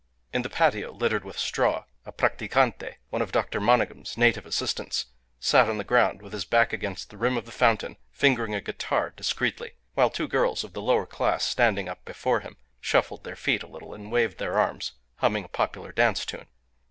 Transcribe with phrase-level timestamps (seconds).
[0.33, 3.59] In the patio littered with straw, a practicante, one of Dr.
[3.61, 5.05] Monygham's native assistants,
[5.39, 8.61] sat on the ground with his back against the rim of the fountain, fingering a
[8.61, 13.35] guitar discreetly, while two girls of the lower class, standing up before him, shuffled their
[13.35, 16.47] feet a little and waved their arms, humming a popular dance tune.